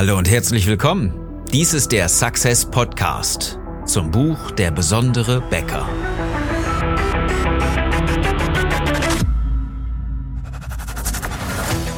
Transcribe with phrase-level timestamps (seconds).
[0.00, 1.12] Hallo und herzlich willkommen.
[1.52, 5.86] Dies ist der Success Podcast zum Buch Der besondere Bäcker.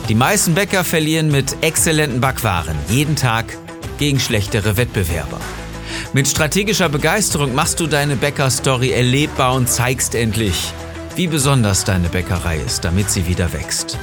[0.09, 3.57] Die meisten Bäcker verlieren mit exzellenten Backwaren jeden Tag
[3.99, 5.39] gegen schlechtere Wettbewerber.
[6.13, 10.73] Mit strategischer Begeisterung machst du deine Bäcker-Story erlebbar und zeigst endlich,
[11.15, 13.97] wie besonders deine Bäckerei ist, damit sie wieder wächst.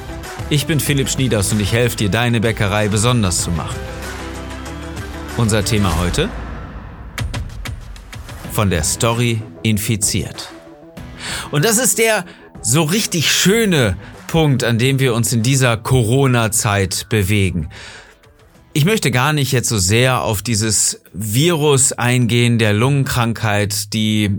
[0.48, 3.76] Ich bin Philipp Schnieders und ich helfe dir, deine Bäckerei besonders zu machen.
[5.36, 6.28] Unser Thema heute?
[8.52, 10.50] Von der Story infiziert.
[11.50, 12.24] Und das ist der
[12.62, 17.68] so richtig schöne Punkt, an dem wir uns in dieser Corona-Zeit bewegen.
[18.72, 24.38] Ich möchte gar nicht jetzt so sehr auf dieses Virus eingehen, der Lungenkrankheit, die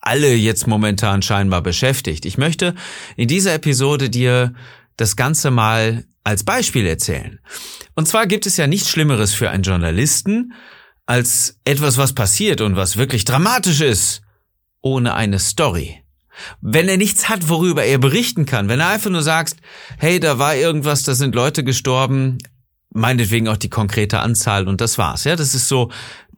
[0.00, 2.24] alle jetzt momentan scheinbar beschäftigt.
[2.24, 2.74] Ich möchte
[3.16, 4.54] in dieser Episode dir
[4.96, 7.40] das Ganze mal als Beispiel erzählen.
[7.94, 10.52] Und zwar gibt es ja nichts Schlimmeres für einen Journalisten
[11.06, 14.22] als etwas, was passiert und was wirklich dramatisch ist,
[14.82, 16.02] ohne eine Story.
[16.60, 19.56] Wenn er nichts hat, worüber er berichten kann, wenn er einfach nur sagt,
[19.98, 22.38] hey, da war irgendwas, da sind Leute gestorben,
[22.90, 25.24] meinetwegen auch die konkrete Anzahl und das war's.
[25.24, 25.90] Ja, das ist so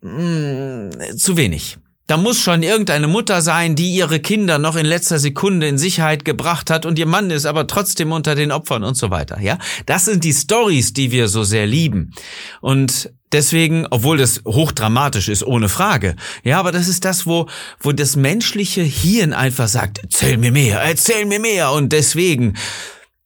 [0.03, 1.79] mh, mm, zu wenig.
[2.09, 6.25] Da muss schon irgendeine Mutter sein, die ihre Kinder noch in letzter Sekunde in Sicherheit
[6.25, 9.39] gebracht hat und ihr Mann ist aber trotzdem unter den Opfern und so weiter.
[9.41, 12.15] Ja, das sind die Stories, die wir so sehr lieben.
[12.63, 16.17] Und deswegen, obwohl das hochdramatisch ist, ohne Frage.
[16.45, 17.47] Ja, aber das ist das, wo,
[17.79, 21.73] wo das menschliche Hirn einfach sagt, erzähl mir mehr, erzähl mir mehr.
[21.73, 22.57] Und deswegen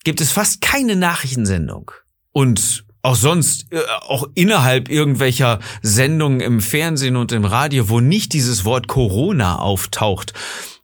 [0.03, 1.92] gibt es fast keine Nachrichtensendung.
[2.33, 8.33] Und auch sonst, äh, auch innerhalb irgendwelcher Sendungen im Fernsehen und im Radio, wo nicht
[8.33, 10.33] dieses Wort Corona auftaucht,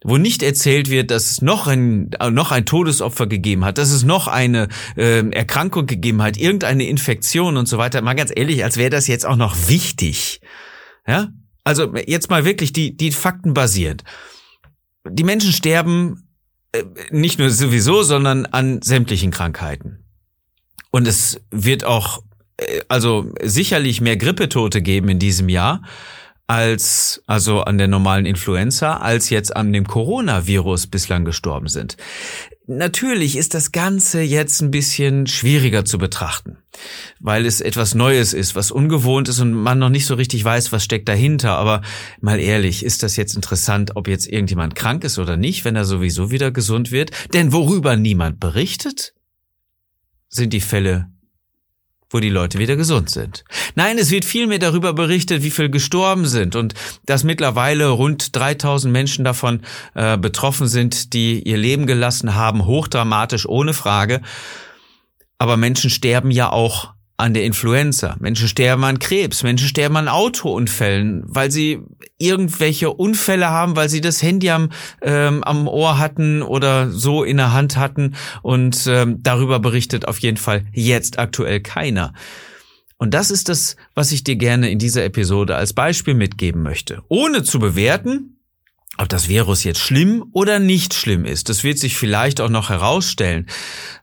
[0.03, 3.91] wo nicht erzählt wird, dass es noch ein, äh, noch ein Todesopfer gegeben hat, dass
[3.91, 4.67] es noch eine
[4.97, 8.01] äh, Erkrankung gegeben hat, irgendeine Infektion und so weiter.
[8.01, 10.41] Mal ganz ehrlich, als wäre das jetzt auch noch wichtig.
[11.07, 11.29] Ja?
[11.63, 14.03] Also jetzt mal wirklich die, die Fakten basiert.
[15.09, 16.27] Die Menschen sterben
[16.73, 20.03] äh, nicht nur sowieso, sondern an sämtlichen Krankheiten.
[20.91, 22.23] Und es wird auch,
[22.57, 25.81] äh, also sicherlich mehr Grippetote geben in diesem Jahr
[26.49, 31.95] als, also an der normalen Influenza, als jetzt an dem Coronavirus bislang gestorben sind.
[32.65, 36.57] Natürlich ist das Ganze jetzt ein bisschen schwieriger zu betrachten,
[37.19, 40.71] weil es etwas Neues ist, was ungewohnt ist und man noch nicht so richtig weiß,
[40.71, 41.51] was steckt dahinter.
[41.55, 41.81] Aber
[42.19, 45.85] mal ehrlich, ist das jetzt interessant, ob jetzt irgendjemand krank ist oder nicht, wenn er
[45.85, 47.11] sowieso wieder gesund wird?
[47.33, 49.13] Denn worüber niemand berichtet,
[50.29, 51.09] sind die Fälle,
[52.09, 53.43] wo die Leute wieder gesund sind.
[53.75, 56.73] Nein, es wird viel mehr darüber berichtet, wie viel gestorben sind und
[57.05, 59.61] dass mittlerweile rund 3000 Menschen davon
[59.95, 64.21] äh, betroffen sind, die ihr Leben gelassen haben, hochdramatisch, ohne Frage.
[65.37, 68.15] Aber Menschen sterben ja auch an der Influenza.
[68.19, 69.43] Menschen sterben an Krebs.
[69.43, 71.79] Menschen sterben an Autounfällen, weil sie
[72.17, 74.69] irgendwelche Unfälle haben, weil sie das Handy am,
[75.01, 78.15] ähm, am Ohr hatten oder so in der Hand hatten.
[78.41, 82.13] Und ähm, darüber berichtet auf jeden Fall jetzt aktuell keiner.
[82.97, 87.03] Und das ist das, was ich dir gerne in dieser Episode als Beispiel mitgeben möchte.
[87.09, 88.38] Ohne zu bewerten,
[88.99, 92.69] ob das Virus jetzt schlimm oder nicht schlimm ist, das wird sich vielleicht auch noch
[92.69, 93.47] herausstellen.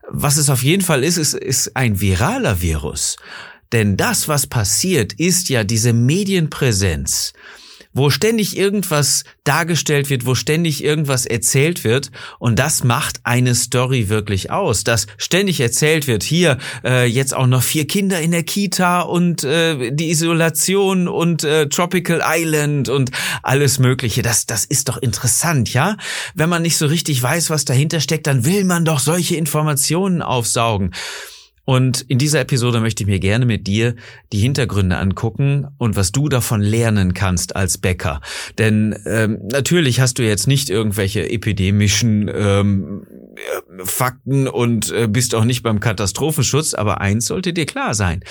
[0.08, 3.16] Was es auf jeden Fall ist, ist, ist ein viraler Virus.
[3.72, 7.34] Denn das, was passiert, ist ja diese Medienpräsenz
[7.96, 12.10] wo ständig irgendwas dargestellt wird, wo ständig irgendwas erzählt wird.
[12.38, 17.46] Und das macht eine Story wirklich aus, dass ständig erzählt wird, hier äh, jetzt auch
[17.46, 23.10] noch vier Kinder in der Kita und äh, die Isolation und äh, Tropical Island und
[23.42, 24.22] alles Mögliche.
[24.22, 25.96] Das, das ist doch interessant, ja?
[26.34, 30.20] Wenn man nicht so richtig weiß, was dahinter steckt, dann will man doch solche Informationen
[30.20, 30.92] aufsaugen.
[31.66, 33.96] Und in dieser Episode möchte ich mir gerne mit dir
[34.32, 38.20] die Hintergründe angucken und was du davon lernen kannst als Bäcker.
[38.56, 43.04] Denn ähm, natürlich hast du jetzt nicht irgendwelche epidemischen ähm,
[43.82, 48.22] Fakten und äh, bist auch nicht beim Katastrophenschutz, aber eins sollte dir klar sein.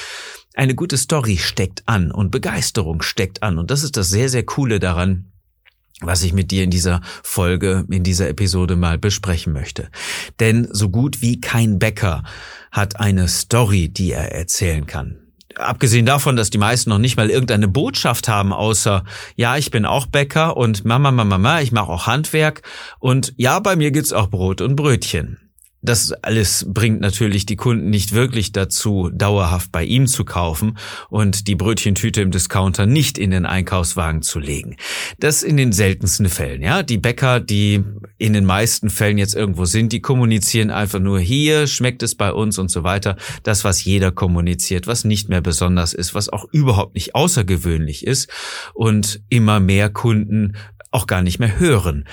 [0.54, 3.60] Eine gute Story steckt an und Begeisterung steckt an.
[3.60, 5.34] Und das ist das sehr, sehr Coole daran,
[6.02, 9.90] was ich mit dir in dieser Folge, in dieser Episode mal besprechen möchte.
[10.40, 12.24] Denn so gut wie kein Bäcker
[12.72, 15.18] hat eine Story, die er erzählen kann.
[15.56, 19.06] Abgesehen davon, dass die meisten noch nicht mal irgendeine Botschaft haben, außer
[19.38, 22.62] ja, ich bin auch Bäcker und Mama, Mama, Mama, ich mache auch Handwerk
[23.00, 25.45] und ja, bei mir gibt's auch Brot und Brötchen.
[25.86, 30.78] Das alles bringt natürlich die Kunden nicht wirklich dazu, dauerhaft bei ihm zu kaufen
[31.10, 34.76] und die Brötchentüte im Discounter nicht in den Einkaufswagen zu legen.
[35.20, 36.84] Das in den seltensten Fällen, ja.
[36.84, 37.84] Die Bäcker, die
[38.18, 42.32] in den meisten Fällen jetzt irgendwo sind, die kommunizieren einfach nur hier, schmeckt es bei
[42.32, 43.16] uns und so weiter.
[43.44, 48.30] Das, was jeder kommuniziert, was nicht mehr besonders ist, was auch überhaupt nicht außergewöhnlich ist
[48.74, 50.56] und immer mehr Kunden
[50.92, 52.06] auch gar nicht mehr hören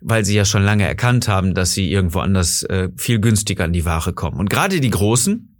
[0.00, 3.72] weil sie ja schon lange erkannt haben, dass sie irgendwo anders äh, viel günstiger an
[3.72, 4.38] die Ware kommen.
[4.38, 5.54] Und gerade die Großen,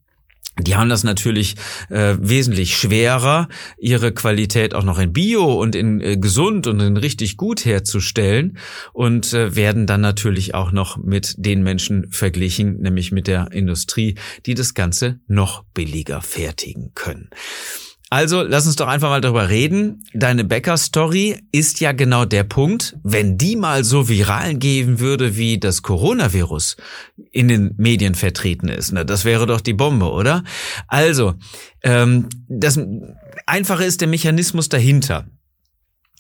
[0.61, 1.55] die haben das natürlich
[1.89, 3.49] äh, wesentlich schwerer,
[3.79, 8.59] ihre Qualität auch noch in Bio und in äh, gesund und in richtig gut herzustellen
[8.93, 14.17] und äh, werden dann natürlich auch noch mit den Menschen verglichen, nämlich mit der Industrie,
[14.47, 17.31] die das Ganze noch billiger fertigen können.
[18.11, 20.03] Also lass uns doch einfach mal darüber reden.
[20.15, 25.59] Deine Bäcker-Story ist ja genau der Punkt, wenn die mal so viral gehen würde, wie
[25.59, 26.77] das Coronavirus
[27.33, 28.93] in den Medien vertreten ist.
[28.93, 29.05] Ne?
[29.05, 30.43] Das wäre doch die Bombe, oder?
[30.87, 31.35] Also,
[31.83, 32.81] ähm, das
[33.45, 35.27] Einfache ist der Mechanismus dahinter.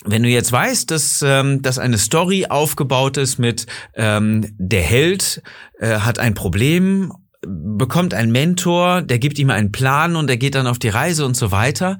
[0.04, 5.42] Wenn du jetzt weißt, dass, ähm, dass eine Story aufgebaut ist mit ähm, der Held
[5.78, 7.12] äh, hat ein Problem
[7.42, 11.24] bekommt einen Mentor, der gibt ihm einen Plan und er geht dann auf die Reise
[11.24, 11.98] und so weiter,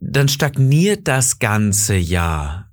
[0.00, 2.70] dann stagniert das ganze Jahr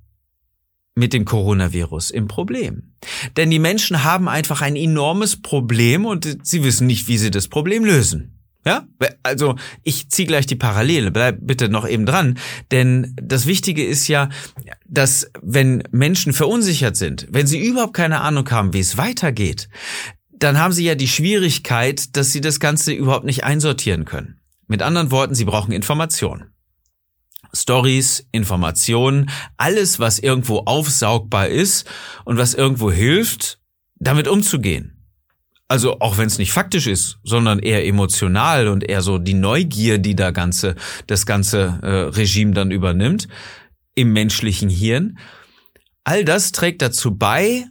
[0.94, 2.94] mit dem Coronavirus im Problem.
[3.36, 7.48] Denn die Menschen haben einfach ein enormes Problem und sie wissen nicht, wie sie das
[7.48, 8.36] Problem lösen.
[8.66, 8.86] Ja,
[9.22, 12.38] also ich ziehe gleich die Parallele, bleib bitte noch eben dran,
[12.70, 14.28] denn das Wichtige ist ja,
[14.86, 19.70] dass wenn Menschen verunsichert sind, wenn sie überhaupt keine Ahnung haben, wie es weitergeht,
[20.40, 24.40] dann haben sie ja die Schwierigkeit, dass sie das Ganze überhaupt nicht einsortieren können.
[24.66, 26.52] Mit anderen Worten, sie brauchen Informationen.
[27.52, 31.88] Stories, Informationen, alles, was irgendwo aufsaugbar ist
[32.24, 33.58] und was irgendwo hilft,
[33.96, 34.96] damit umzugehen.
[35.68, 39.98] Also auch wenn es nicht faktisch ist, sondern eher emotional und eher so die Neugier,
[39.98, 40.74] die da ganze
[41.06, 43.28] das ganze äh, Regime dann übernimmt
[43.94, 45.18] im menschlichen Hirn.
[46.02, 47.66] All das trägt dazu bei,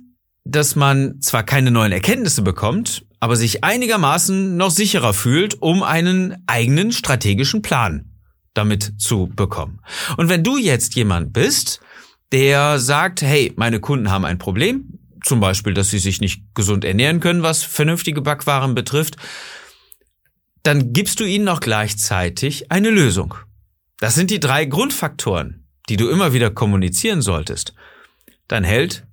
[0.52, 6.44] dass man zwar keine neuen Erkenntnisse bekommt, aber sich einigermaßen noch sicherer fühlt, um einen
[6.48, 8.06] eigenen strategischen Plan
[8.54, 9.82] damit zu bekommen.
[10.18, 11.82] Und wenn du jetzt jemand bist,
[12.32, 16.86] der sagt, hey, meine Kunden haben ein Problem, zum Beispiel, dass sie sich nicht gesund
[16.86, 19.18] ernähren können, was vernünftige Backwaren betrifft,
[20.64, 23.36] dann gibst du ihnen noch gleichzeitig eine Lösung.
[24.00, 27.74] Das sind die drei Grundfaktoren, die du immer wieder kommunizieren solltest.
[28.48, 29.06] Dein Held,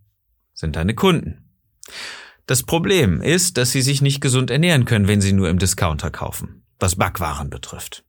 [0.57, 1.45] sind deine Kunden.
[2.47, 6.11] Das Problem ist, dass sie sich nicht gesund ernähren können, wenn sie nur im Discounter
[6.11, 8.05] kaufen, was Backwaren betrifft.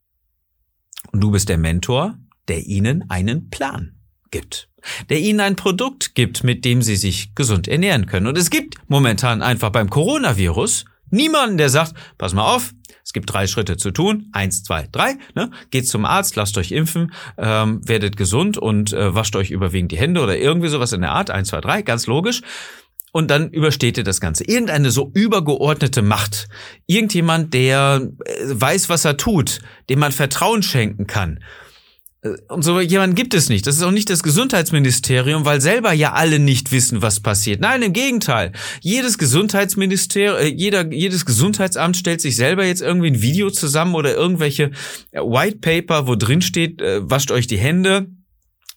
[1.12, 2.18] Und du bist der Mentor,
[2.48, 3.96] der ihnen einen Plan
[4.32, 4.70] gibt,
[5.10, 8.28] der ihnen ein Produkt gibt, mit dem sie sich gesund ernähren können.
[8.28, 12.74] Und es gibt momentan einfach beim Coronavirus niemanden, der sagt, pass mal auf,
[13.08, 14.28] es gibt drei Schritte zu tun.
[14.34, 15.16] Eins, zwei, drei.
[15.34, 15.50] Ne?
[15.72, 19.98] Geht zum Arzt, lasst euch impfen, ähm, werdet gesund und äh, wascht euch überwiegend die
[19.98, 21.32] Hände oder irgendwie sowas in der Art.
[21.32, 22.42] Eins, zwei, drei, ganz logisch.
[23.14, 24.44] Und dann übersteht ihr das Ganze.
[24.44, 26.50] Irgendeine so übergeordnete Macht.
[26.86, 31.40] Irgendjemand, der äh, weiß, was er tut, dem man Vertrauen schenken kann
[32.50, 33.68] und so jemand gibt es nicht.
[33.68, 37.62] Das ist auch nicht das Gesundheitsministerium, weil selber ja alle nicht wissen, was passiert.
[37.62, 38.54] Nein, im Gegenteil.
[38.82, 44.16] Jedes Gesundheitsministerium, äh, jeder, jedes Gesundheitsamt stellt sich selber jetzt irgendwie ein Video zusammen oder
[44.16, 44.72] irgendwelche
[45.12, 48.08] äh, White Paper, wo drin steht, wascht euch die Hände,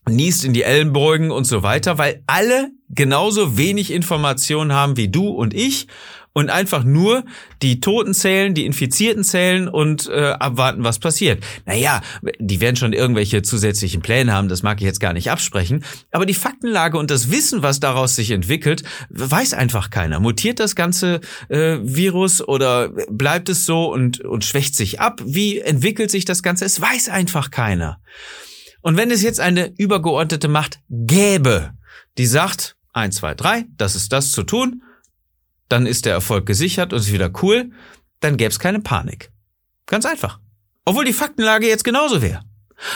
[0.09, 5.29] niest in die Ellenbeugen und so weiter, weil alle genauso wenig Informationen haben wie du
[5.29, 5.87] und ich
[6.33, 7.25] und einfach nur
[7.63, 11.43] die Toten zählen, die Infizierten zählen und äh, abwarten, was passiert.
[11.67, 12.03] Naja,
[12.39, 16.27] die werden schon irgendwelche zusätzlichen Pläne haben, das mag ich jetzt gar nicht absprechen, aber
[16.27, 20.21] die Faktenlage und das Wissen, was daraus sich entwickelt, weiß einfach keiner.
[20.21, 25.21] Mutiert das ganze äh, Virus oder bleibt es so und, und schwächt sich ab?
[25.25, 26.65] Wie entwickelt sich das Ganze?
[26.65, 28.01] Es weiß einfach keiner.
[28.83, 31.73] Und wenn es jetzt eine übergeordnete Macht gäbe,
[32.19, 34.83] die sagt, eins, zwei, drei, das ist das zu tun,
[35.71, 37.71] dann ist der Erfolg gesichert und ist wieder cool,
[38.21, 39.31] dann gäbe es keine Panik.
[39.87, 40.39] Ganz einfach.
[40.85, 42.43] Obwohl die Faktenlage jetzt genauso wäre.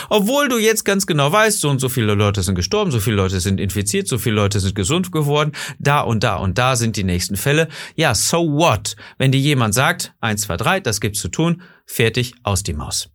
[0.09, 3.17] Obwohl du jetzt ganz genau weißt, so und so viele Leute sind gestorben, so viele
[3.17, 6.97] Leute sind infiziert, so viele Leute sind gesund geworden, da und da und da sind
[6.97, 7.69] die nächsten Fälle.
[7.95, 8.97] Ja, so what?
[9.19, 13.11] Wenn dir jemand sagt, eins, zwei, drei, das gibt's zu tun, fertig, aus die Maus.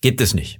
[0.00, 0.58] Gibt es nicht.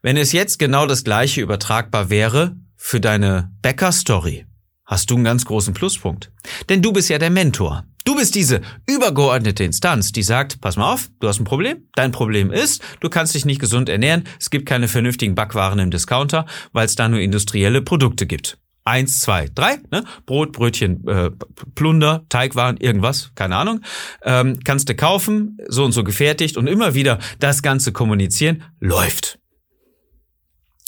[0.00, 4.46] Wenn es jetzt genau das gleiche übertragbar wäre für deine Bäcker-Story,
[4.84, 6.30] hast du einen ganz großen Pluspunkt.
[6.68, 7.84] Denn du bist ja der Mentor.
[8.04, 11.88] Du bist diese übergeordnete Instanz, die sagt, pass mal auf, du hast ein Problem.
[11.94, 14.24] Dein Problem ist, du kannst dich nicht gesund ernähren.
[14.38, 18.58] Es gibt keine vernünftigen Backwaren im Discounter, weil es da nur industrielle Produkte gibt.
[18.86, 20.04] Eins, zwei, drei, ne?
[20.26, 21.30] Brot, Brötchen, äh,
[21.74, 23.80] Plunder, Teigwaren, irgendwas, keine Ahnung.
[24.22, 29.38] Ähm, kannst du kaufen, so und so gefertigt und immer wieder das Ganze kommunizieren, läuft.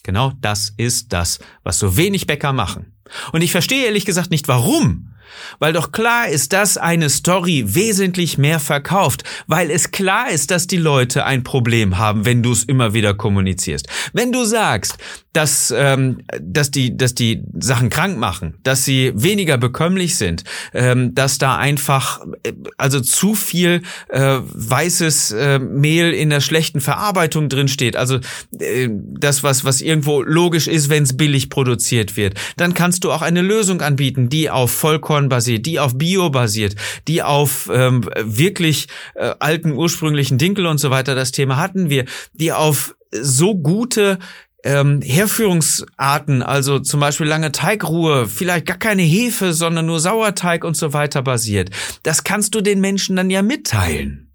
[0.07, 2.93] Genau das ist das, was so wenig Bäcker machen.
[3.33, 5.13] Und ich verstehe ehrlich gesagt nicht warum.
[5.59, 10.69] Weil doch klar ist, dass eine Story wesentlich mehr verkauft, weil es klar ist, dass
[10.69, 13.89] die Leute ein Problem haben, wenn du es immer wieder kommunizierst.
[14.13, 14.97] Wenn du sagst,
[15.37, 21.15] dass, ähm, dass, die, dass die Sachen krank machen, dass sie weniger bekömmlich sind, ähm,
[21.15, 27.51] dass da einfach äh, also zu viel äh, weißes äh, Mehl in der schlechten Verarbeitung
[27.51, 28.19] drin steht, also
[28.59, 33.13] äh, das, was, was irgendwo logisch ist, wenn es billig produziert wird, dann kannst du
[33.13, 36.77] auch eine Lösung anbieten, die auf Vollkorn basiert, die auf Bio basiert,
[37.09, 42.07] die auf ähm, wirklich äh, alten ursprünglichen Dinkel und so weiter, das Thema hatten wir,
[42.33, 44.19] die auf so gute
[44.67, 50.77] ähm, Herführungsarten, also zum Beispiel lange Teigruhe, vielleicht gar keine Hefe, sondern nur Sauerteig und
[50.77, 51.71] so weiter basiert.
[52.03, 54.33] Das kannst du den Menschen dann ja mitteilen.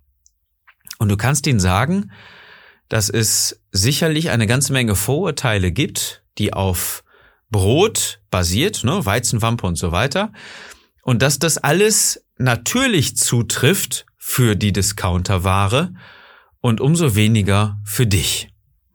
[0.99, 2.11] Und du kannst ihnen sagen,
[2.87, 7.03] dass es sicherlich eine ganze Menge Vorurteile gibt, die auf
[7.49, 10.31] Brot basiert, ne, Weizenwampe und so weiter.
[11.03, 15.93] Und dass das alles natürlich zutrifft für die Discounterware
[16.61, 18.50] und umso weniger für dich.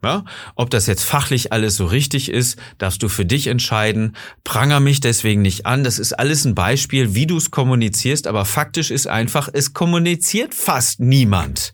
[0.07, 0.23] Ja,
[0.55, 4.15] ob das jetzt fachlich alles so richtig ist, darfst du für dich entscheiden.
[4.45, 5.83] Pranger mich deswegen nicht an.
[5.83, 10.53] Das ist alles ein Beispiel, wie du es kommunizierst, aber faktisch ist einfach, es kommuniziert
[10.53, 11.73] fast niemand.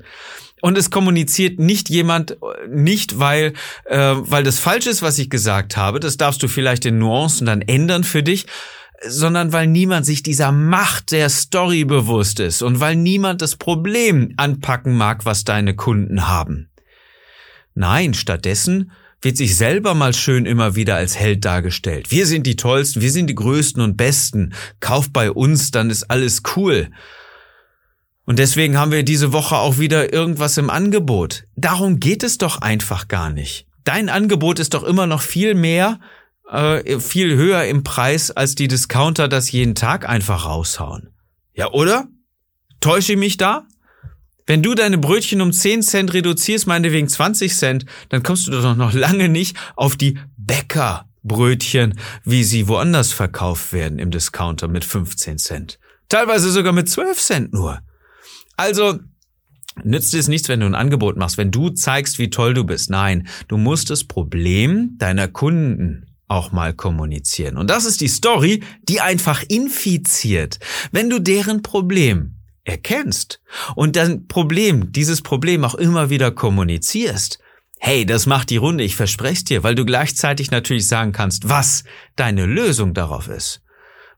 [0.61, 2.37] Und es kommuniziert nicht jemand,
[2.67, 3.53] nicht weil,
[3.85, 5.99] äh, weil das falsch ist, was ich gesagt habe.
[5.99, 8.47] Das darfst du vielleicht in Nuancen dann ändern für dich
[9.05, 14.33] sondern weil niemand sich dieser Macht der Story bewusst ist und weil niemand das Problem
[14.37, 16.69] anpacken mag, was deine Kunden haben.
[17.75, 22.11] Nein, stattdessen wird sich selber mal schön immer wieder als Held dargestellt.
[22.11, 24.53] Wir sind die Tollsten, wir sind die Größten und Besten.
[24.79, 26.89] Kauf bei uns, dann ist alles cool.
[28.25, 31.45] Und deswegen haben wir diese Woche auch wieder irgendwas im Angebot.
[31.55, 33.67] Darum geht es doch einfach gar nicht.
[33.83, 35.99] Dein Angebot ist doch immer noch viel mehr,
[36.49, 41.09] äh, viel höher im Preis, als die Discounter das jeden Tag einfach raushauen.
[41.53, 42.07] Ja, oder?
[42.79, 43.67] Täusche ich mich da?
[44.45, 48.75] Wenn du deine Brötchen um 10 Cent reduzierst, meinetwegen 20 Cent, dann kommst du doch
[48.75, 55.37] noch lange nicht auf die Bäckerbrötchen, wie sie woanders verkauft werden im Discounter mit 15
[55.37, 55.79] Cent.
[56.09, 57.79] Teilweise sogar mit 12 Cent nur.
[58.57, 58.99] Also,
[59.83, 62.89] nützt es nichts, wenn du ein Angebot machst, wenn du zeigst, wie toll du bist.
[62.89, 67.57] Nein, du musst das Problem deiner Kunden auch mal kommunizieren.
[67.57, 70.59] Und das ist die Story, die einfach infiziert.
[70.91, 73.41] Wenn du deren Problem erkennst
[73.75, 77.39] und dann Problem, dieses Problem auch immer wieder kommunizierst,
[77.79, 81.83] hey, das macht die Runde, ich verspreche dir, weil du gleichzeitig natürlich sagen kannst, was
[82.15, 83.61] deine Lösung darauf ist.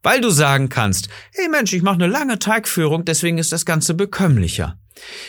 [0.04, 3.96] Weil du sagen kannst, hey Mensch, ich mache eine lange Teigführung, deswegen ist das Ganze
[3.96, 4.78] bekömmlicher.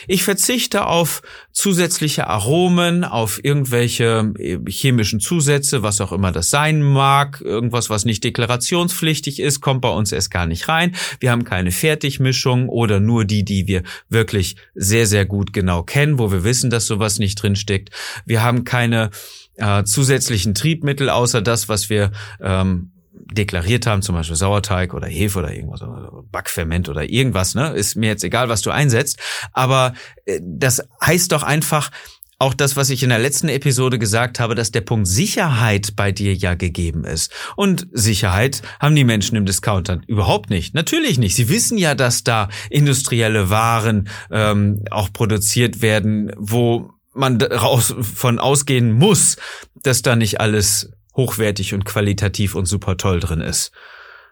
[0.07, 1.21] Ich verzichte auf
[1.51, 7.41] zusätzliche Aromen, auf irgendwelche äh, chemischen Zusätze, was auch immer das sein mag.
[7.41, 10.95] Irgendwas, was nicht deklarationspflichtig ist, kommt bei uns erst gar nicht rein.
[11.19, 16.19] Wir haben keine Fertigmischung oder nur die, die wir wirklich sehr, sehr gut genau kennen,
[16.19, 17.89] wo wir wissen, dass sowas nicht drinsteckt.
[18.25, 19.09] Wir haben keine
[19.55, 22.91] äh, zusätzlichen Triebmittel, außer das, was wir ähm,
[23.31, 27.69] deklariert haben, zum Beispiel Sauerteig oder Hefe oder irgendwas, oder Backferment oder irgendwas, ne?
[27.69, 29.19] Ist mir jetzt egal, was du einsetzt.
[29.53, 29.93] Aber
[30.25, 31.91] äh, das heißt doch einfach,
[32.39, 36.11] auch das, was ich in der letzten Episode gesagt habe, dass der Punkt Sicherheit bei
[36.11, 37.31] dir ja gegeben ist.
[37.55, 40.75] Und Sicherheit haben die Menschen im Discounter überhaupt nicht.
[40.75, 41.35] Natürlich nicht.
[41.35, 48.37] Sie wissen ja, dass da industrielle Waren ähm, auch produziert werden, wo man daraus von
[48.37, 49.37] ausgehen muss,
[49.81, 53.71] dass da nicht alles hochwertig und qualitativ und super toll drin ist.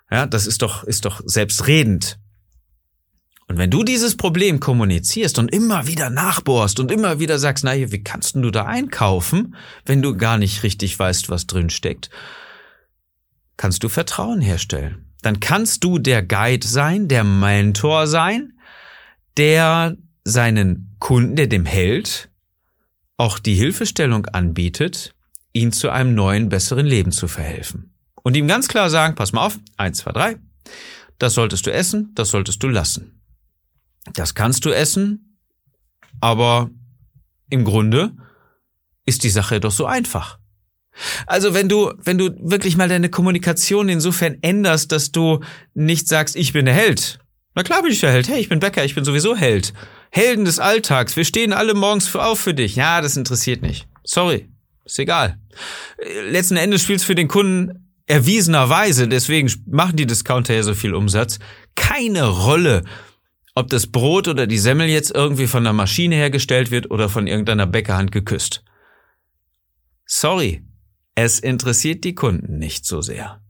[0.10, 2.20] Ja, das ist doch, ist doch selbstredend.
[3.48, 7.74] Und wenn du dieses Problem kommunizierst und immer wieder nachbohrst und immer wieder sagst, na,
[7.74, 12.10] wie kannst du da einkaufen, wenn du gar nicht richtig weißt, was drin steckt,
[13.58, 15.06] kannst du Vertrauen herstellen.
[15.22, 18.54] Dann kannst du der Guide sein, der Mentor sein,
[19.38, 22.30] der seinen Kunden, der dem Held,
[23.18, 25.15] auch die Hilfestellung anbietet,
[25.56, 27.94] ihn zu einem neuen, besseren Leben zu verhelfen.
[28.22, 30.36] Und ihm ganz klar sagen, pass mal auf, eins, zwei, drei,
[31.18, 33.22] das solltest du essen, das solltest du lassen.
[34.14, 35.40] Das kannst du essen,
[36.20, 36.70] aber
[37.50, 38.12] im Grunde
[39.06, 40.40] ist die Sache doch so einfach.
[41.26, 45.40] Also wenn du, wenn du wirklich mal deine Kommunikation insofern änderst, dass du
[45.74, 47.20] nicht sagst, ich bin der Held.
[47.54, 48.28] Na klar bin ich der Held.
[48.28, 49.74] Hey, ich bin Bäcker, ich bin sowieso Held.
[50.12, 51.16] Helden des Alltags.
[51.16, 52.76] Wir stehen alle morgens auf für dich.
[52.76, 53.88] Ja, das interessiert nicht.
[54.04, 54.50] Sorry.
[54.86, 55.40] Ist egal.
[56.30, 60.94] Letzten Endes spielt es für den Kunden erwiesenerweise, deswegen machen die Discounter ja so viel
[60.94, 61.40] Umsatz,
[61.74, 62.84] keine Rolle,
[63.56, 67.26] ob das Brot oder die Semmel jetzt irgendwie von der Maschine hergestellt wird oder von
[67.26, 68.64] irgendeiner Bäckerhand geküsst.
[70.06, 70.64] Sorry,
[71.16, 73.42] es interessiert die Kunden nicht so sehr.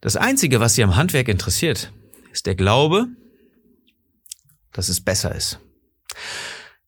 [0.00, 1.92] Das Einzige, was sie am Handwerk interessiert,
[2.32, 3.06] ist der Glaube,
[4.72, 5.60] dass es besser ist.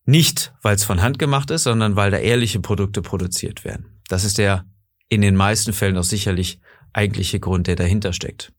[0.07, 4.01] Nicht, weil es von Hand gemacht ist, sondern weil da ehrliche Produkte produziert werden.
[4.09, 4.67] Das ist der
[5.09, 6.61] in den meisten Fällen auch sicherlich
[6.93, 8.53] eigentliche Grund, der dahinter steckt.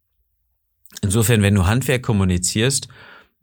[1.02, 2.88] Insofern, wenn du Handwerk kommunizierst,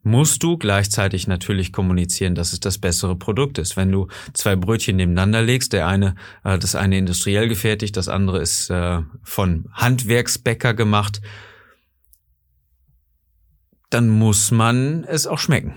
[0.02, 3.76] musst du gleichzeitig natürlich kommunizieren, dass es das bessere Produkt ist.
[3.76, 8.40] Wenn du zwei Brötchen nebeneinander legst, der eine, äh, das eine industriell gefertigt, das andere
[8.40, 11.20] ist äh, von Handwerksbäcker gemacht,
[13.90, 15.74] dann muss man es auch schmecken.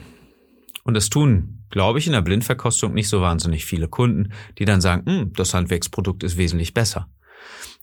[0.83, 4.79] Und das tun, glaube ich, in der Blindverkostung nicht so wahnsinnig viele Kunden, die dann
[4.79, 7.09] sagen, hm, das Handwerksprodukt ist wesentlich besser.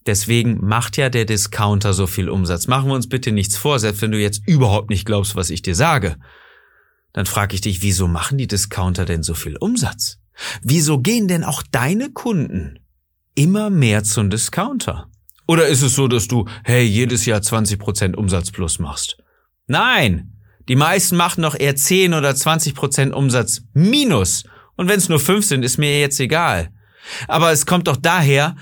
[0.07, 2.69] Deswegen macht ja der Discounter so viel Umsatz.
[2.69, 5.61] Machen wir uns bitte nichts vor, selbst wenn du jetzt überhaupt nicht glaubst, was ich
[5.61, 6.17] dir sage.
[7.13, 10.21] Dann frage ich dich, wieso machen die Discounter denn so viel Umsatz?
[10.63, 12.79] Wieso gehen denn auch deine Kunden
[13.35, 15.11] immer mehr zum Discounter?
[15.47, 19.19] Oder ist es so, dass du, hey, jedes Jahr 20% Umsatz plus machst?
[19.67, 20.33] Nein!
[20.69, 24.45] Die meisten machen noch eher 10 oder 20% Umsatz minus.
[24.77, 26.71] Und wenn es nur 5 sind, ist mir jetzt egal.
[27.29, 28.57] Aber es kommt doch daher,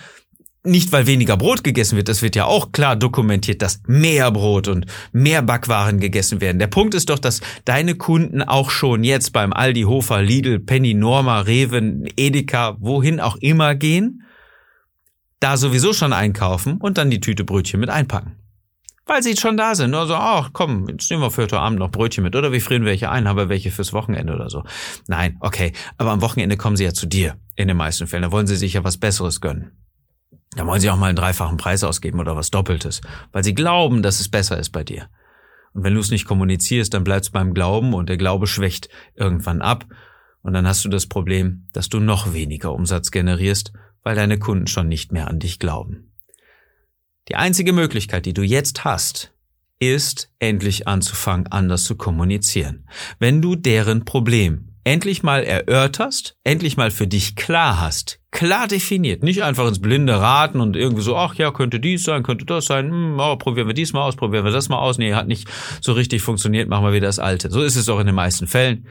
[0.62, 4.68] nicht weil weniger Brot gegessen wird, das wird ja auch klar dokumentiert, dass mehr Brot
[4.68, 6.58] und mehr Backwaren gegessen werden.
[6.58, 10.94] Der Punkt ist doch, dass deine Kunden auch schon jetzt beim Aldi, Hofer, Lidl, Penny,
[10.94, 14.22] Norma, Reven, Edeka, wohin auch immer gehen,
[15.40, 18.39] da sowieso schon einkaufen und dann die Tüte Brötchen mit einpacken.
[19.10, 19.92] Weil sie schon da sind.
[19.92, 22.36] Also, ach komm, jetzt nehmen wir für heute Abend noch Brötchen mit.
[22.36, 24.62] Oder wir frieren welche ein, haben wir welche fürs Wochenende oder so.
[25.08, 25.72] Nein, okay.
[25.98, 27.34] Aber am Wochenende kommen sie ja zu dir.
[27.56, 28.22] In den meisten Fällen.
[28.22, 29.72] Da wollen sie sich ja was Besseres gönnen.
[30.54, 33.00] Da wollen sie auch mal einen dreifachen Preis ausgeben oder was Doppeltes,
[33.32, 35.08] weil sie glauben, dass es besser ist bei dir.
[35.72, 39.60] Und wenn du es nicht kommunizierst, dann bleibst beim Glauben und der Glaube schwächt irgendwann
[39.60, 39.86] ab
[40.42, 43.72] und dann hast du das Problem, dass du noch weniger Umsatz generierst,
[44.04, 46.09] weil deine Kunden schon nicht mehr an dich glauben.
[47.30, 49.32] Die einzige Möglichkeit, die du jetzt hast,
[49.78, 52.88] ist endlich anzufangen, anders zu kommunizieren.
[53.20, 59.22] Wenn du deren Problem endlich mal erörterst, endlich mal für dich klar hast, klar definiert,
[59.22, 62.64] nicht einfach ins Blinde raten und irgendwie so, ach ja, könnte dies sein, könnte das
[62.64, 65.28] sein, hm, oh, probieren wir dies mal aus, probieren wir das mal aus, nee, hat
[65.28, 65.46] nicht
[65.80, 67.48] so richtig funktioniert, machen wir wieder das Alte.
[67.48, 68.88] So ist es auch in den meisten Fällen.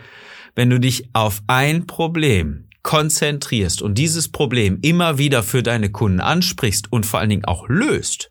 [0.55, 6.21] Wenn du dich auf ein Problem konzentrierst und dieses Problem immer wieder für deine Kunden
[6.21, 8.29] ansprichst und vor allen Dingen auch löst,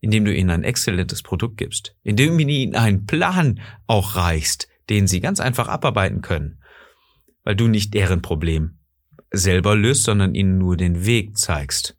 [0.00, 5.06] indem du ihnen ein exzellentes Produkt gibst, indem du ihnen einen Plan auch reichst, den
[5.06, 6.58] sie ganz einfach abarbeiten können,
[7.44, 8.78] weil du nicht deren Problem
[9.30, 11.96] selber löst, sondern ihnen nur den Weg zeigst,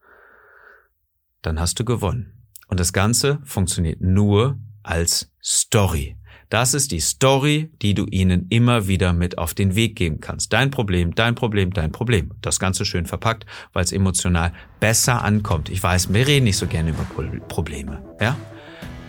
[1.42, 2.48] dann hast du gewonnen.
[2.68, 6.18] Und das Ganze funktioniert nur als Story.
[6.54, 10.54] Das ist die Story, die du ihnen immer wieder mit auf den Weg geben kannst.
[10.54, 12.30] Dein Problem, dein Problem, dein Problem.
[12.42, 15.70] Das Ganze schön verpackt, weil es emotional besser ankommt.
[15.70, 17.08] Ich weiß, wir reden nicht so gerne über
[17.48, 18.38] Probleme, ja?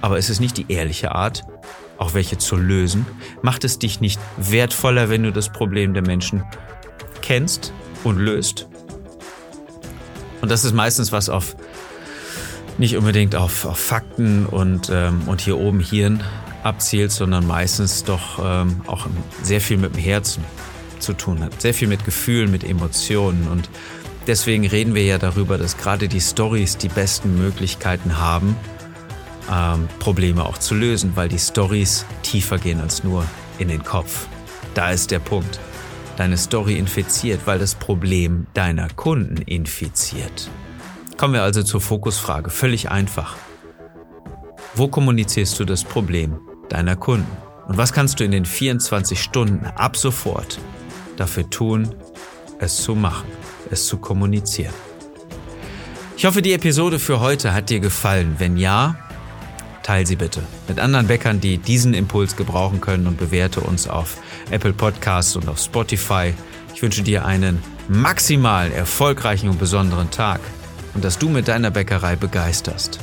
[0.00, 1.42] Aber es ist nicht die ehrliche Art,
[1.98, 3.04] auch welche zu lösen,
[3.42, 6.44] macht es dich nicht wertvoller, wenn du das Problem der Menschen
[7.20, 8.68] kennst und löst.
[10.40, 11.56] Und das ist meistens was auf
[12.78, 16.24] nicht unbedingt auf, auf Fakten und, ähm, und hier oben Hirn
[16.64, 19.06] abzielt, sondern meistens doch ähm, auch
[19.42, 20.44] sehr viel mit dem Herzen
[20.98, 21.60] zu tun hat.
[21.60, 23.46] Sehr viel mit Gefühlen, mit Emotionen.
[23.48, 23.68] Und
[24.26, 28.56] deswegen reden wir ja darüber, dass gerade die Stories die besten Möglichkeiten haben,
[29.52, 33.24] ähm, Probleme auch zu lösen, weil die Stories tiefer gehen als nur
[33.58, 34.26] in den Kopf.
[34.72, 35.60] Da ist der Punkt.
[36.16, 40.48] Deine Story infiziert, weil das Problem deiner Kunden infiziert.
[41.16, 42.50] Kommen wir also zur Fokusfrage.
[42.50, 43.36] Völlig einfach.
[44.74, 47.30] Wo kommunizierst du das Problem deiner Kunden?
[47.66, 50.58] Und was kannst du in den 24 Stunden ab sofort
[51.16, 51.94] dafür tun,
[52.58, 53.28] es zu machen,
[53.70, 54.74] es zu kommunizieren?
[56.16, 58.36] Ich hoffe, die Episode für heute hat dir gefallen.
[58.38, 58.96] Wenn ja,
[59.82, 64.18] teil sie bitte mit anderen Bäckern, die diesen Impuls gebrauchen können und bewerte uns auf
[64.50, 66.34] Apple Podcasts und auf Spotify.
[66.74, 70.40] Ich wünsche dir einen maximal erfolgreichen und besonderen Tag
[70.94, 72.98] und dass du mit deiner Bäckerei begeisterst.